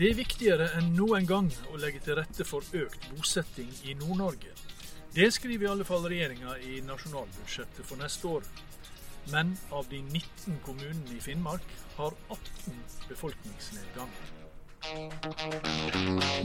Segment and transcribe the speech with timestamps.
[0.00, 4.48] Det er viktigere enn noen gang å legge til rette for økt bosetting i Nord-Norge.
[5.12, 8.46] Det skriver i alle fall regjeringa i nasjonalbudsjettet for neste år.
[9.28, 11.66] Men av de 19 kommunene i Finnmark
[11.98, 12.78] har 18
[13.10, 14.14] befolkningsnedgang.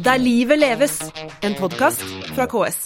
[0.04, 1.00] Der livet leves,
[1.40, 2.04] en podkast
[2.36, 2.82] fra KS.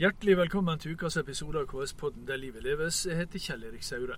[0.00, 3.04] Hjertelig velkommen til ukas episode av KS-podden Der livet leves.
[3.04, 4.16] Jeg heter Kjell Erik Saure.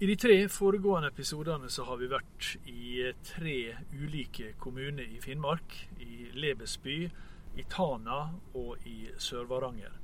[0.00, 3.54] I de tre foregående episodene så har vi vært i tre
[3.98, 5.74] ulike kommuner i Finnmark.
[5.98, 6.98] I Lebesby,
[7.58, 8.18] i Tana
[8.54, 9.96] og i Sør-Varanger.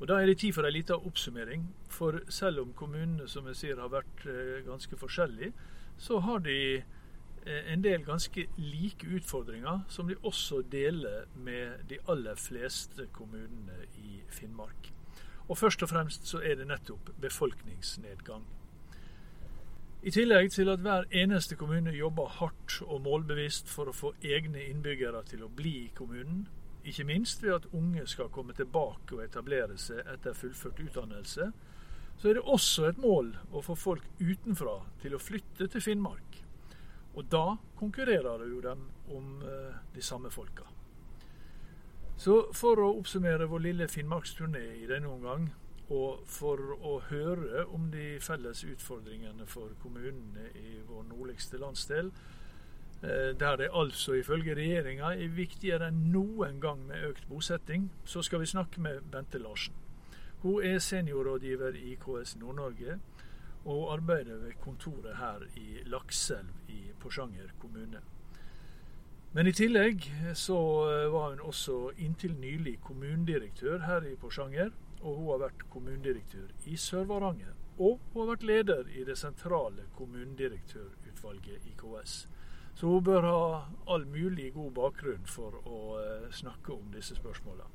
[0.00, 1.64] Og Da er det tid for en liten oppsummering.
[1.88, 5.54] For selv om kommunene som jeg sier har vært eh, ganske forskjellige,
[5.96, 11.96] så har de eh, en del ganske like utfordringer, som de også deler med de
[12.06, 14.92] aller fleste kommunene i Finnmark.
[15.48, 18.44] Og Først og fremst så er det nettopp befolkningsnedgang.
[20.02, 24.62] I tillegg til at hver eneste kommune jobber hardt og målbevisst for å få egne
[24.68, 26.44] innbyggere til å bli i kommunen,
[26.86, 31.50] ikke minst ved at unge skal komme tilbake og etablere seg etter fullført utdannelse,
[32.18, 36.42] så er det også et mål å få folk utenfra til å flytte til Finnmark.
[37.18, 38.74] Og da konkurrerer jo de
[39.14, 40.66] om eh, de samme folka.
[42.18, 45.50] Så for å oppsummere vår lille finnmarksturné i denne omgang,
[45.88, 52.10] og for å høre om de felles utfordringene for kommunene i vår nordligste landsdel,
[53.02, 58.22] eh, der det altså ifølge regjeringa er viktigere enn noen gang med økt bosetting, så
[58.22, 59.74] skal vi snakke med Bente Larsen.
[60.42, 62.98] Hun er seniorrådgiver i KS Nord-Norge,
[63.64, 68.00] og arbeider ved kontoret her i Lakselv i Porsanger kommune.
[69.32, 70.58] Men i tillegg så
[70.88, 74.70] eh, var hun også inntil nylig kommunedirektør her i Porsanger
[75.02, 77.54] og hun har vært kommunedirektør i Sør-Varanger.
[77.78, 82.26] Og hun har vært leder i det sentrale kommunedirektørutvalget i KS.
[82.74, 83.40] Så hun bør ha
[83.90, 87.70] all mulig god bakgrunn for å uh, snakke om disse spørsmålene.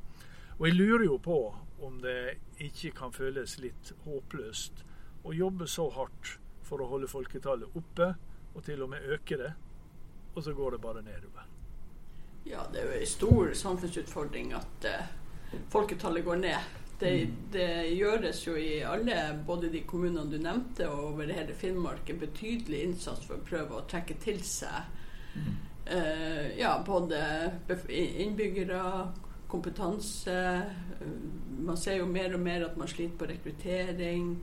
[0.59, 1.38] Og jeg lurer jo på
[1.84, 4.84] om det ikke kan føles litt håpløst
[5.24, 8.14] å jobbe så hardt for å holde folketallet oppe,
[8.53, 9.52] og til og med øke det,
[10.36, 11.48] og så går det bare nedover.
[12.46, 16.83] Ja, det er jo en stor samfunnsutfordring at uh, folketallet går ned.
[17.00, 17.68] Det, det,
[17.98, 19.18] gjøres jo i alle,
[19.48, 23.80] både de kommunene du nevnte og over hele Finnmark, en betydelig innsats for å prøve
[23.80, 24.86] å trekke til seg
[25.90, 27.52] uh, ja, både
[27.90, 28.84] innbyggere,
[29.48, 30.38] kompetanse.
[31.59, 34.36] Man ser jo mer og mer at man sliter på rekruttering.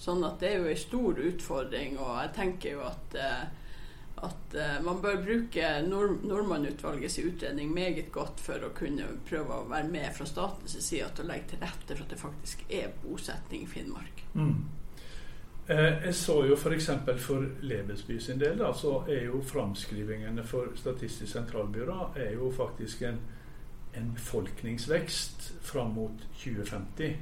[0.00, 3.42] Sånn at det er jo en stor utfordring, og jeg tenker jo at uh,
[4.26, 9.68] at uh, man bør bruke Nord Nordmann-utvalgets utredning meget godt for å kunne prøve å
[9.70, 12.92] være med fra statens side til å legge til rette for at det faktisk er
[13.02, 14.24] bosetning i Finnmark.
[14.34, 14.54] Mm.
[15.70, 16.90] Eh, jeg så jo f.eks.
[17.04, 22.50] For, for Lebesby sin del, da, så er jo framskrivingene for Statistisk sentralbyrå er jo
[22.54, 23.20] faktisk en,
[23.94, 27.14] en befolkningsvekst fram mot 2050.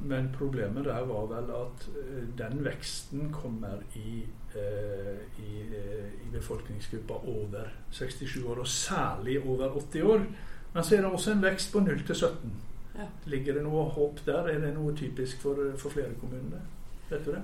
[0.00, 4.24] Men problemet der var vel at uh, den veksten kommer i
[4.54, 10.26] Eh, i, eh, i befolkningsgruppa over 67 år, og særlig over 80 år.
[10.74, 12.52] Men så er det også en vekst på 0 til 17.
[12.94, 13.06] Ja.
[13.26, 14.46] Ligger det noe håp der?
[14.52, 16.62] Er det noe typisk for, for flere kommuner?
[17.10, 17.42] Vet du det?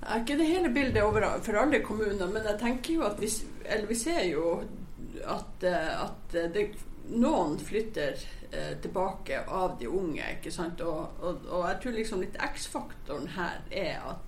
[0.00, 3.20] Det er ikke det hele bildet over, for alle kommuner, men jeg tenker jo at
[3.20, 3.28] vi,
[3.64, 4.62] eller vi ser jo
[5.20, 6.66] at, eh, at det,
[7.10, 8.18] noen flytter
[8.50, 10.24] eh, tilbake av de unge.
[10.36, 10.80] ikke sant?
[10.80, 14.26] Og, og, og jeg tror liksom litt X-faktoren her er at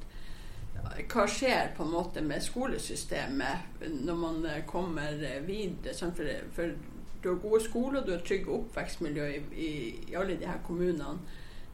[1.13, 5.15] hva skjer på en måte med skolesystemet når man eh, kommer
[5.47, 5.95] videre?
[5.95, 6.17] Sant?
[6.17, 6.75] for, for,
[7.23, 9.73] du har gode skoler, du har trygge oppvekstmiljø i, i,
[10.11, 11.19] i alle de her kommunene.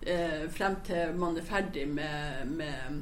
[0.02, 3.00] Eh, frem til man er ferdig med, med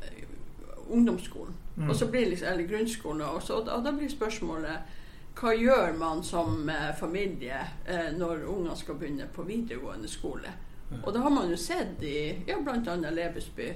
[0.00, 1.54] uh, ungdomsskolen.
[1.76, 1.90] Mm.
[1.90, 3.20] Og så blir liksom, eller grunnskolen.
[3.22, 4.96] Og, da, og da blir spørsmålet
[5.38, 10.52] hva gjør man som eh, familie eh, når unger skal begynne på videregående skole?
[10.90, 11.04] Mm.
[11.04, 12.18] Og da har man jo sett i
[12.48, 12.96] ja, bl.a.
[13.10, 13.68] Lebesby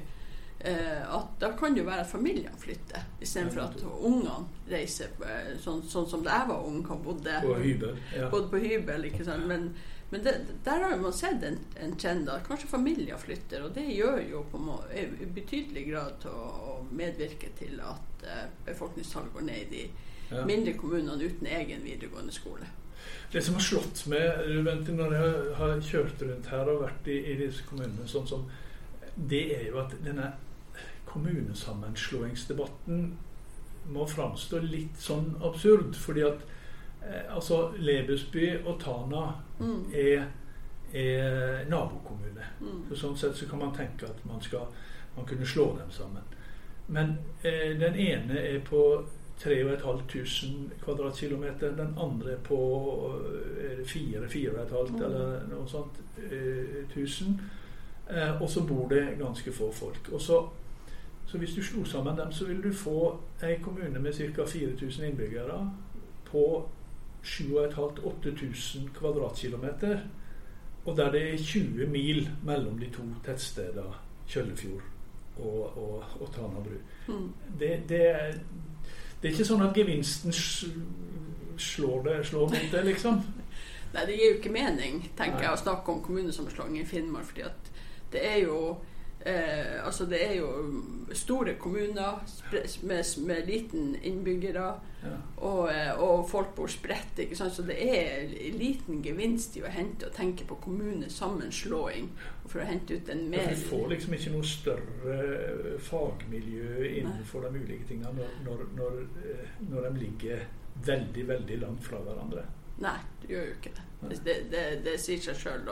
[0.59, 5.51] eh, at da kan det jo være at familiene flytter, istedenfor at ungene reiser eh,
[5.61, 7.99] sånn, sånn, som da jeg var ung og bodde på hybel.
[8.17, 8.31] Ja.
[8.33, 9.47] Bodde på hybel ikke sant?
[9.51, 9.69] Men,
[10.11, 10.35] men det,
[10.67, 14.43] der har man sett en, en trend at kanskje familier flytter, og det gjør jo
[14.51, 19.63] på må, i betydelig grad til å, å medvirke til at eh, befolkningstallet går ned
[19.65, 19.87] i de
[20.31, 20.45] ja.
[20.47, 22.67] mindre kommunene uten egen videregående skole.
[23.33, 27.35] Det som har slått meg når jeg har kjørt rundt her og vært i, i
[27.41, 28.43] disse kommunene, sånn som
[29.15, 30.33] det er jo at denne
[31.11, 33.19] kommunesammenslåingsdebatten
[33.95, 35.97] må framstå litt sånn absurd.
[35.99, 36.39] Fordi at
[37.05, 39.25] eh, altså Lebesby og Tana
[39.61, 39.93] mm.
[39.93, 40.23] er,
[40.95, 42.45] er nabokommune.
[42.61, 42.83] Mm.
[42.89, 44.65] Så sånn sett så kan man tenke at man skal
[45.15, 46.23] man kunne slå dem sammen.
[46.87, 49.05] Men eh, den ene er på
[49.39, 51.77] 3500 kvadratkilometer.
[51.77, 52.59] Den andre på
[53.61, 55.03] eh, 4-4,5 Mm.
[55.05, 56.01] eller noe sånt
[56.31, 57.41] eh, tusen.
[58.11, 60.09] Eh, og så bor det ganske få folk.
[60.13, 60.49] Og så,
[61.27, 64.45] så hvis du slo sammen dem, så vil du få ei kommune med ca.
[64.47, 65.71] 4000 innbyggere
[66.25, 66.69] på
[67.25, 69.99] 7500-8000 kvadratkilometer.
[70.85, 73.95] Og der det er 20 mil mellom de to tettstedene
[74.29, 74.83] Kjøllefjord
[75.37, 76.77] og, og, og Tanabru.
[77.09, 77.33] Mm.
[77.61, 78.15] Det, det,
[79.25, 83.23] det er ikke sånn at gevinsten slår, det, slår mot det, liksom.
[83.95, 85.47] Nei, det gir jo ikke mening, tenker Nei.
[85.47, 87.31] jeg, å snakke om kommunesammenslåing i Finnmark.
[87.31, 87.71] fordi at
[88.13, 88.59] det er jo
[89.25, 90.49] eh, altså det er jo
[91.17, 92.21] store kommuner
[92.83, 94.75] med, med liten innbyggere,
[95.05, 95.11] Ja.
[95.37, 97.19] og, eh, og folk bor spredt.
[97.19, 97.53] ikke sant?
[97.53, 102.09] Så det er liten gevinst i å hente og tenke på kommunesammenslåing
[102.47, 107.45] for å hente ut en mer Du får liksom ikke noe større eh, fagmiljø innenfor
[107.49, 110.47] de ulike tingene når, når, når, eh, når de ligger
[110.87, 112.45] veldig, veldig langt fra hverandre.
[112.83, 113.85] Nei, det gjør jo ikke det.
[114.09, 115.69] Det, det, det, det sier seg sjøl.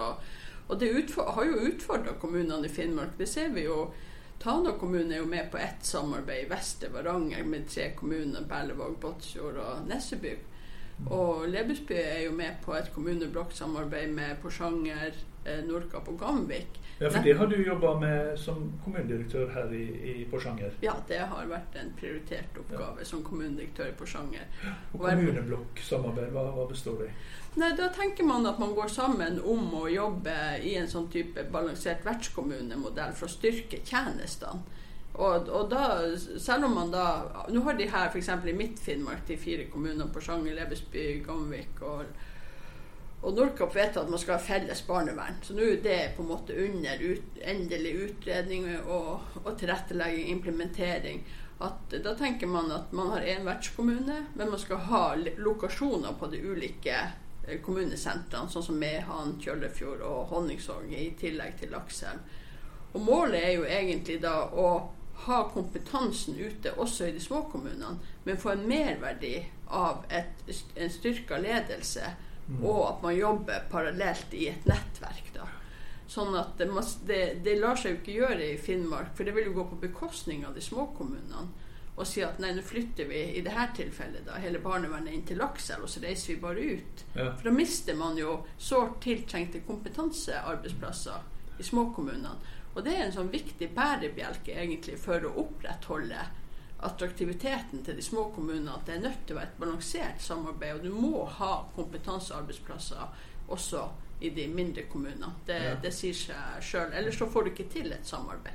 [0.69, 3.19] Og, det har jo utfordra kommunene i Finnmark.
[3.19, 3.91] Det ser vi jo.
[4.43, 8.97] Tana kommune er jo med på ett samarbeid i Vestre Varanger med tre kommuner, Berlevåg,
[9.01, 10.33] Båtsfjord og Nesseby.
[11.11, 16.79] Og Lebesby er jo med på et kommuneblokksamarbeid med Porsanger, eh, Nordkapp og Gamvik.
[17.01, 20.71] Ja, for det har du jobba med som kommunedirektør her i, i Porsanger.
[20.83, 24.45] Ja, det har vært en prioritert oppgave som kommunedirektør i Porsanger.
[24.93, 27.17] Og kommuneblokksamarbeid, hva, hva består det i?
[27.59, 31.43] Nei, Da tenker man at man går sammen om å jobbe i en sånn type
[31.53, 34.63] balansert vertskommunemodell for å styrke tjenestene.
[35.13, 35.87] Og, og da,
[36.41, 37.07] selv om man da
[37.53, 38.31] Nå har de her f.eks.
[38.49, 42.07] i Midt-Finnmark de fire kommunene Porsanger, Lebesby, Gamvik og,
[43.21, 45.37] og Nordkapp vedtatt at man skal ha felles barnevern.
[45.45, 51.21] Så nå er det på en måte under ut, endelig utredning og, og tilrettelegging, implementering.
[51.63, 55.03] At, da tenker man at man har én vertskommune, men man skal ha
[55.39, 61.71] lokasjoner på de ulike eh, kommunesentrene, sånn som Mehamn, Kjøllefjord og Honningsvåg, i tillegg til
[61.77, 62.41] Lakselv.
[62.93, 64.67] Og målet er jo egentlig da å
[65.15, 69.37] ha kompetansen ute også i de små kommunene, men få en merverdi
[69.73, 70.43] av et,
[70.75, 72.13] en styrka ledelse,
[72.61, 75.31] og at man jobber parallelt i et nettverk.
[75.37, 75.47] da.
[76.11, 76.69] Sånn at det,
[77.09, 79.83] det, det lar seg jo ikke gjøre i Finnmark, for det vil jo gå på
[79.87, 81.47] bekostning av de små kommunene.
[81.93, 85.27] Og si at nei, nå flytter vi i det her tilfellet da, hele barnevernet inn
[85.29, 87.05] til Lakselv, og så reiser vi bare ut.
[87.15, 87.29] Ja.
[87.37, 92.33] For da mister man jo sårt tiltrengte kompetansearbeidsplasser i småkommunene.
[92.75, 96.23] Og det er en sånn viktig bærebjelke egentlig for å opprettholde
[96.83, 98.73] attraktiviteten til de små kommunene.
[98.75, 103.05] At det er nødt til å være et balansert samarbeid, og du må ha kompetansearbeidsplasser
[103.53, 103.85] også
[104.23, 105.33] i de mindre kommunene.
[105.47, 105.75] Det, Ja.
[105.75, 106.93] det sier seg sjøl.
[106.93, 108.55] Ellers så får du ikke til et samarbeid.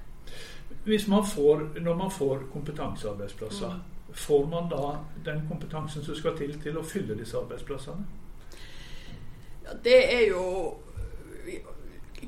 [0.84, 3.82] Hvis man får, når man får kompetansearbeidsplasser, Mm.
[4.14, 8.06] får man da den kompetansen som skal til til å fylle disse arbeidsplassene?
[9.64, 10.78] Ja, det er jo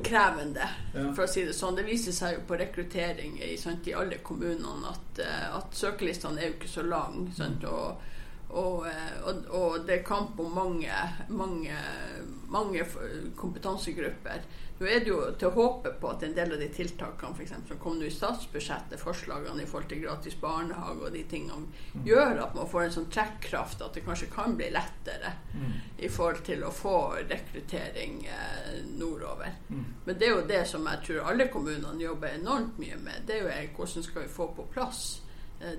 [0.03, 1.77] krevende, for å si det sånn.
[1.79, 6.41] Det viser seg jo på rekruttering i, sant, i alle kommunene at, eh, at søkerlistene
[6.41, 7.27] er jo ikke så lange.
[7.35, 8.01] Sant, og,
[8.49, 11.75] og, eh, og, og det er kamp om mange, mange,
[12.49, 12.85] mange
[13.37, 14.47] kompetansegrupper.
[14.79, 17.43] Nå er det jo til å håpe på at en del av de tiltakene for
[17.43, 21.67] eksempel, som kom nå i statsbudsjettet, forslagene i forhold til gratis barnehage og de tingene,
[22.07, 25.33] gjør at man får en sånn trekkraft at det kanskje kan bli lettere
[25.99, 29.59] i forhold til å få rekruttering eh, nordover.
[30.05, 33.27] Men det er jo det som jeg tror alle kommunene jobber enormt mye med.
[33.27, 35.19] Det er jo eh, hvordan skal vi få på plass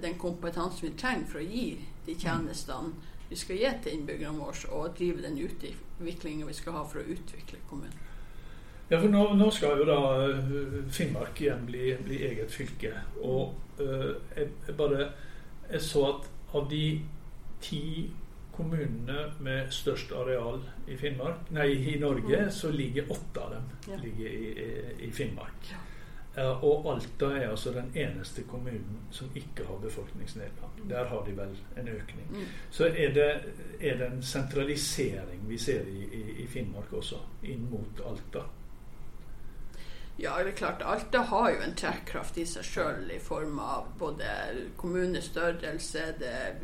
[0.03, 2.93] den kompetansen vi trenger for å gi de tjenestene
[3.31, 7.13] vi skal gi til innbyggerne våre, og drive den utviklingen vi skal ha for å
[7.15, 8.07] utvikle kommunen.
[8.91, 12.91] Ja, for nå, nå skal jo da øh, Finnmark igjen bli, bli eget fylke.
[13.23, 15.13] Og uh, jeg, jeg bare
[15.71, 16.25] Jeg så at
[16.59, 17.01] av de
[17.63, 18.11] ti
[18.57, 24.01] kommunene med størst areal i Finnmark Nei, i Norge, så ligger åtte av dem Ja.
[24.03, 25.71] ligger i, i, i Finnmark.
[25.71, 25.79] Ja.
[26.37, 30.89] Eh, og Alta er altså den eneste kommunen som ikke har befolkningsnedgang.
[30.89, 32.27] Der har de vel en økning.
[32.31, 32.47] Mm.
[32.71, 33.31] Så er det,
[33.81, 38.47] er det en sentralisering vi ser i, i, i Finnmark også, inn mot Alta.
[40.21, 40.83] Ja, det er klart.
[40.85, 44.27] Alta har jo en trekkraft i seg sjøl i form av både
[44.77, 46.59] kommunestørrelse, det er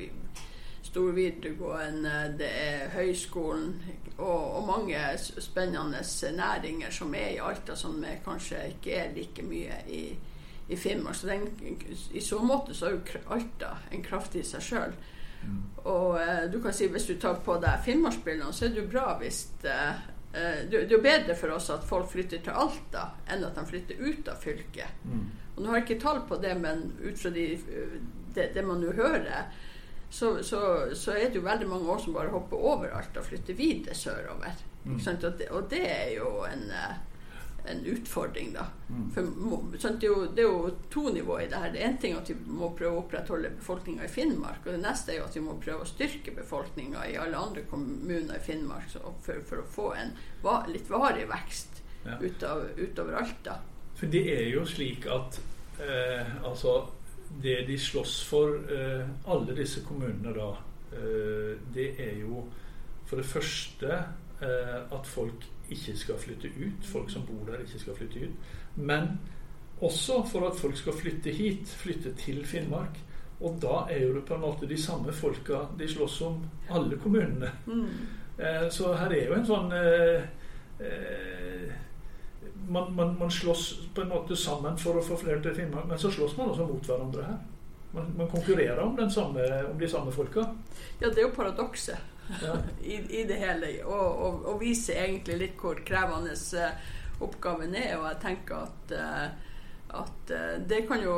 [0.97, 3.75] stor videregående, det er høyskolen
[4.17, 6.01] og, og mange spennende
[6.33, 10.01] næringer som er i Alta, som kanskje ikke er like mye i,
[10.69, 11.19] i Finnmark.
[11.19, 11.45] Så den,
[12.17, 14.97] i så måte så er jo Alta en kraft i seg sjøl.
[15.85, 18.89] Og eh, du kan si hvis du tar på deg finnmarksbrillene, så er det jo
[18.97, 23.11] bra hvis eh, eh, det, er jo bedre for oss at folk flytter til Alta
[23.29, 25.05] enn at de flytter ut av fylket.
[25.53, 27.51] Og nå har jeg ikke tall på det, men ut fra de,
[28.33, 29.53] det, det man nå hører,
[30.11, 30.61] så, så,
[30.95, 33.95] så, er det jo veldig mange år som bare hopper over alt og flytter videre
[33.95, 34.63] sørover.
[34.85, 35.01] Mm.
[35.01, 38.69] Og, det, og, det, er jo en, eh, en utfordring, da.
[38.89, 39.09] Mm.
[39.15, 41.73] For det er, jo, det, er jo, to nivåer i det her.
[41.75, 44.63] Det er én ting at vi må prøve å opprettholde befolkninga i Finnmark.
[44.65, 47.67] Og det neste er jo at vi må prøve å styrke befolkninga i alle andre
[47.71, 50.15] kommuner i Finnmark for, for å få en
[50.71, 52.21] litt varig vekst ja.
[52.23, 53.43] utover, utover alt.
[53.45, 53.59] da.
[53.97, 55.41] For det er jo slik at
[55.83, 56.79] eh, altså
[57.43, 60.51] det de slåss for, eh, alle disse kommunene da,
[60.93, 62.47] eh, det er jo
[63.07, 63.93] for det første
[64.41, 66.85] eh, at folk ikke skal flytte ut.
[66.85, 68.53] Folk som bor der, ikke skal flytte ut.
[68.77, 69.19] Men
[69.81, 72.99] også for at folk skal flytte hit, flytte til Finnmark.
[73.41, 76.39] Og da er jo det på en måte de samme folka de slåss om,
[76.71, 77.51] alle kommunene.
[77.67, 78.71] Mm.
[78.71, 80.25] Så her er jo en sånn eh,
[80.81, 81.75] eh,
[82.69, 86.01] man, man, man, slåss på en måte sammen for å få flere til Finnmark, men
[86.01, 87.39] så slåss man også mot hverandre her.
[87.97, 90.45] Man, man konkurrerer om, samme, om, de samme folka.
[91.01, 91.97] Ja, det er jo paradokset
[92.43, 92.57] ja.
[92.83, 93.71] I, I, det hele.
[93.85, 96.93] Og, og, viser egentlig litt hvor krevende uh,
[97.25, 97.95] oppgaven er.
[98.01, 101.17] Og jeg tenker at, uh, at uh, det kan jo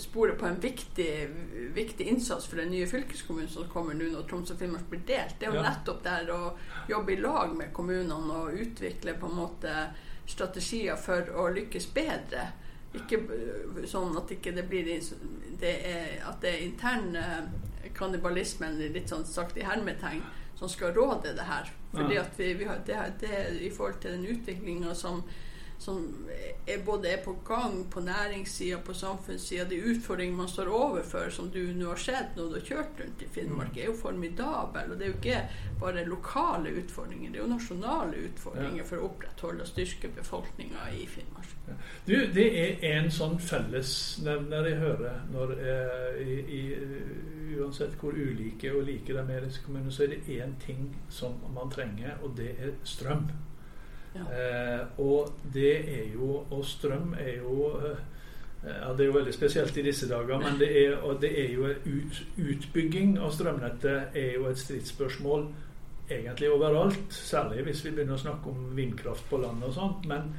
[0.00, 1.28] spore på en viktig,
[1.74, 5.36] viktig, innsats for den nye fylkeskommunen som kommer nå når Troms og Finnmark blir delt.
[5.38, 6.40] Det er jo nettopp der å
[6.88, 9.74] jobbe i lag med kommunene og utvikle på en måte
[10.26, 12.50] strategier for å lykkes bedre.
[12.96, 13.22] Ikke
[13.88, 14.88] sånn at ikke det blir
[15.62, 17.14] det er, at det er intern
[17.96, 20.22] kannibalismen, litt sånn sagt i hermetegn,
[20.58, 21.70] som skal råde det her.
[21.92, 25.22] Fordi at vi, vi har, det, det, I forhold til den utviklinga som
[25.82, 26.28] som
[26.66, 29.64] er både er på gang på næringssida, på samfunnssida.
[29.70, 33.24] De utfordringene man står overfor, som du nå har sett når du har kjørt rundt
[33.24, 34.92] i Finnmark, er jo formidabel.
[34.92, 35.40] Og det er jo ikke
[35.80, 41.06] bare lokale utfordringer, det er jo nasjonale utfordringer for å opprettholde og styrke befolkninga i
[41.10, 41.50] Finnmark.
[41.66, 41.76] Ja.
[42.06, 46.62] Du, det er en sånn fellesnevner jeg hører når eh, i, i,
[47.52, 52.16] Uansett hvor ulike og like de er så er det én ting som man trenger,
[52.24, 53.26] og det er strøm.
[54.14, 58.00] Eh, og det er jo Og strøm er jo eh,
[58.62, 61.66] ja, Det er jo veldig spesielt i disse dager, men det er, det er jo
[61.66, 65.48] ut, utbygging av strømnettet er jo et stridsspørsmål
[66.10, 67.10] egentlig overalt.
[67.10, 70.06] Særlig hvis vi begynner å snakke om vindkraft på land og sånt.
[70.06, 70.30] Men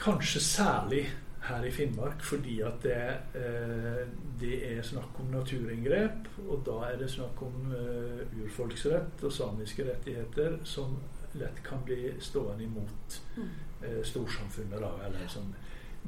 [0.00, 1.06] kanskje særlig
[1.44, 3.00] her i Finnmark fordi at det,
[3.40, 4.04] eh,
[4.40, 6.28] det, er snakk om naturinngrep.
[6.48, 10.96] Og da er det snakk om eh, urfolksrett og samiske rettigheter som
[11.40, 13.48] lett kan bli stående imot mm.
[13.82, 14.80] eh, storsamfunnet.
[14.80, 15.50] Da, eller sånn.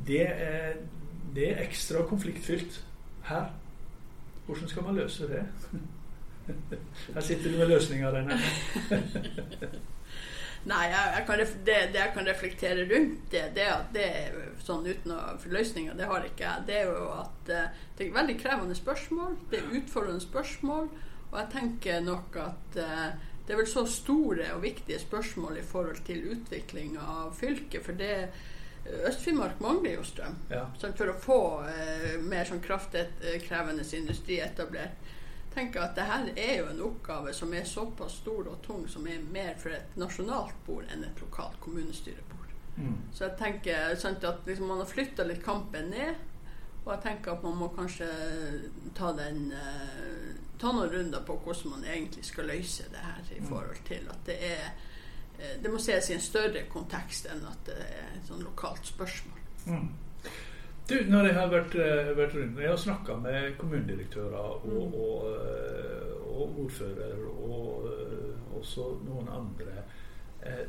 [0.07, 0.79] det, er,
[1.35, 2.81] det er ekstra konfliktfylt
[3.31, 3.51] her.
[4.47, 5.43] Hvordan skal man løse det?
[7.15, 8.39] Her sitter du med løsninga, Reine.
[10.67, 14.07] Nei, jeg, jeg kan, det, det, jeg kan reflektere rundt det, det det
[14.67, 15.21] sånn uten å
[15.53, 16.65] løsninger, det har ikke jeg.
[16.67, 19.37] Det er jo at uh, det er veldig krevende spørsmål.
[19.51, 20.89] Det er utfordrende spørsmål.
[21.31, 25.65] Og jeg tenker nok at uh, det er vel så store og viktige spørsmål i
[25.67, 27.85] forhold til utvikling av fylket.
[27.87, 28.15] For det
[28.87, 30.37] Øst-Finnmark mangler jo strøm.
[30.51, 30.65] Ja.
[30.79, 34.99] for å få eh, mer sånn kraftkrevende industri etablert.
[35.55, 39.23] tenker at dette er jo en oppgave som er såpass stor og tung som er
[39.33, 42.51] mer for et nasjonalt bord enn et lokalt kommunestyrebord.
[42.77, 42.97] Mm.
[43.13, 46.19] Så jeg tenker sånn, at liksom, man har flytta litt kampen ned.
[46.85, 48.07] Og jeg tenker at man må kanskje
[48.95, 53.41] ta den eh, ta noen runder på hvordan man egentlig skal løse det her i
[53.41, 53.49] mm.
[53.51, 54.67] forhold til at det er
[55.39, 58.87] eh, Det må ses i en større kontekst enn at det er et sånn lokalt
[58.89, 59.41] spørsmål.
[59.67, 59.89] Mm.
[60.87, 64.95] Du, når jeg har vært, eh, vært rundt Jeg har snakka med kommunedirektører og, mm.
[64.95, 67.91] og, eh, og ordfører og
[68.57, 69.83] også noen andre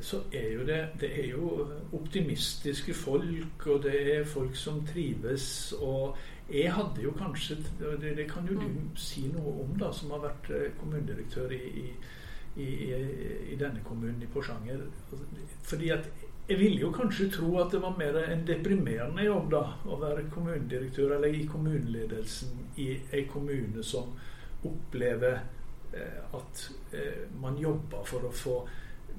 [0.01, 5.73] så er jo det, det er jo optimistiske folk, og det er folk som trives.
[5.79, 6.17] Og
[6.49, 8.95] jeg hadde jo kanskje Det, det kan jo du mm.
[8.95, 11.89] si noe om, da, som har vært eh, kommunedirektør i, i,
[12.63, 12.93] i,
[13.53, 14.85] i denne kommunen, i Porsanger.
[15.63, 16.09] Fordi at
[16.47, 20.29] jeg ville jo kanskje tro at det var mer en deprimerende jobb da, å være
[20.31, 24.13] kommunedirektør eller i kommuneledelsen i en kommune som
[24.65, 25.41] opplever
[25.91, 26.61] eh, at
[26.93, 28.61] eh, man jobber for å få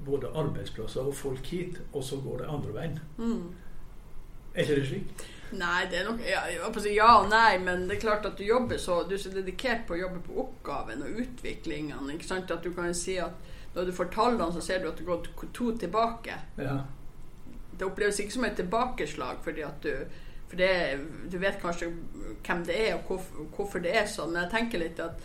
[0.05, 2.99] både arbeidsplasser og folk hit, og så går det andre veien.
[3.17, 3.49] Mm.
[4.53, 5.25] Er ikke det slik?
[5.59, 6.43] Nei, det er nok ja,
[6.93, 9.87] ja, og nei, men det er klart at du jobber så Du er så dedikert
[9.87, 12.11] på å jobbe på oppgaven og utviklingen.
[12.13, 12.51] Ikke sant?
[12.53, 13.37] At du kan si at
[13.73, 16.37] når du får tallene, så ser du at det går to tilbake.
[16.57, 16.79] Ja.
[17.79, 19.93] Det oppleves ikke som et tilbakeslag, fordi at du
[20.49, 20.99] for det,
[21.31, 21.91] du vet kanskje
[22.45, 24.31] hvem det er, og hvorfor, hvorfor det er sånn.
[24.33, 25.21] Men jeg tenker litt at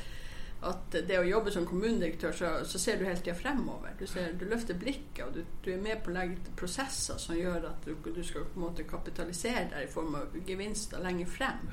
[0.71, 3.95] at det å jobbe som kommunedirektør, så, så ser du hele tida fremover.
[3.99, 7.37] Du, ser, du, løfter blikket, og du, du, er med på å legge prosesser som
[7.39, 11.31] gjør at du, du skal på en måte kapitalisere deg i form av gevinster lenger
[11.31, 11.69] frem.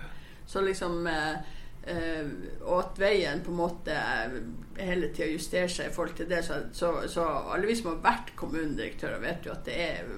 [0.51, 2.27] Så liksom eh, Eh,
[2.61, 3.93] og at veien på en måte
[4.77, 6.43] hele tida justerer seg i forhold til det.
[6.45, 10.11] Så, så, så alle vi som har vært kommunedirektører, vet jo at det er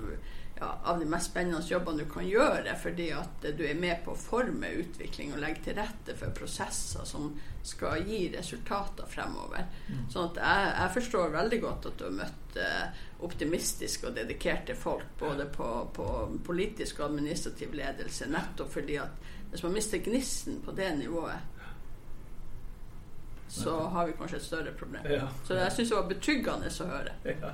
[0.59, 4.13] ja, av de mest spennende jobbene du kan gjøre, fordi at du er med på
[4.13, 7.31] å forme utvikling og legge til rette for prosesser som
[7.63, 9.65] skal gi resultater fremover.
[9.87, 10.03] Mm.
[10.11, 14.75] Sånn at jeg, jeg, forstår veldig godt at du har møtt eh, optimistiske og dedikerte
[14.77, 16.09] folk, både på, på,
[16.45, 21.52] politisk og administrativ ledelse, nettopp fordi at hvis man mister gnisten på det nivået,
[23.53, 25.03] så har vi kanskje et større problem.
[25.11, 25.27] Ja.
[25.45, 27.13] Så jeg syns det var betryggende å høre.
[27.29, 27.51] Ja.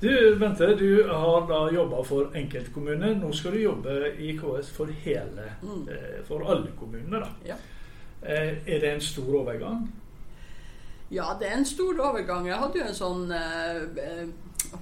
[0.00, 3.14] Du Bente, du har da jobba for enkeltkommuner.
[3.18, 5.88] Nå skal du jobbe i KS for hele, mm.
[5.94, 7.22] eh, for alle kommunene.
[7.22, 7.30] da.
[7.52, 7.56] Ja.
[8.22, 9.88] Eh, er det en stor overgang?
[11.08, 12.46] Ja, det er en stor overgang.
[12.46, 14.26] Jeg hadde jo en sånn eh,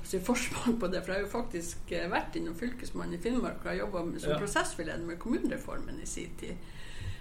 [0.04, 1.02] si forsmak på det.
[1.04, 4.32] For jeg har jo faktisk eh, vært innom Fylkesmannen i Finnmark og har jobba som
[4.32, 4.40] ja.
[4.40, 6.72] prosessveileder med kommunereformen i sin tid.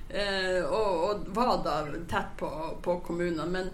[0.09, 2.49] Eh, og, og, var da tett på,
[2.81, 3.45] på kommunene.
[3.49, 3.69] Men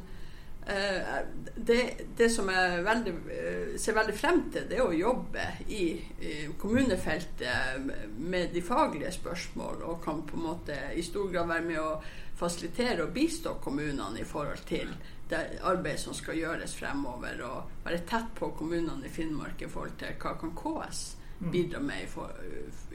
[0.66, 1.20] eh,
[1.56, 1.82] det,
[2.18, 5.86] det, som jeg veldig, eh, ser veldig frem til, det er å jobbe i,
[6.24, 11.68] i, kommunefeltet med de faglige spørsmål, og kan på en måte i stor grad være
[11.68, 11.96] med å
[12.42, 14.94] fasilitere og bistå kommunene i forhold til
[15.32, 20.00] det arbeidet som skal gjøres fremover, og være tett på kommunene i Finnmark i forhold
[20.00, 21.04] til hva kan KS
[21.40, 21.52] mm.
[21.54, 22.34] bidra med i for,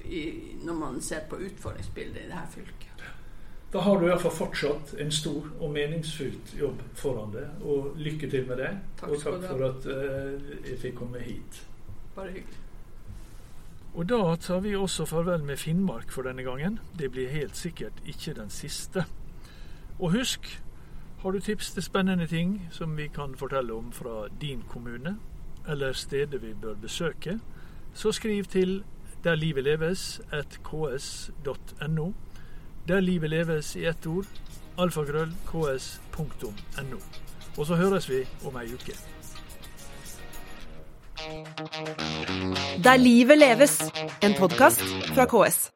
[0.04, 0.24] i,
[0.64, 2.86] når man ser på utfordringsbildet i dette fylket.
[3.72, 7.64] Da har du i hvert fall fortsatt en stor og meningsfylt jobb foran deg.
[7.66, 8.70] Og lykke til med det.
[9.00, 11.60] Takk og takk for at uh, jeg fikk komme hit.
[12.14, 12.62] Bare hyggelig.
[13.96, 16.78] Og da tar vi også farvel med Finnmark for denne gangen.
[16.98, 19.06] Det blir helt sikkert ikke den siste.
[19.98, 20.62] Og husk,
[21.22, 25.16] har du tips til spennende ting som vi kan fortelle om fra din kommune,
[25.68, 27.40] eller steder vi bør besøke,
[27.94, 28.84] så skriv til
[29.24, 32.12] der livet leves at ks.no
[32.88, 34.26] der livet leves i ett ord.
[34.78, 36.98] Alfakrøll ks.no.
[37.56, 38.96] Og så høres vi om ei uke.
[42.84, 43.80] Der livet leves,
[44.22, 45.75] en podkast fra KS.